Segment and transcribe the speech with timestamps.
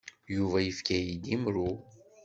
[0.35, 1.71] Yuba yefka-iyi-d imru.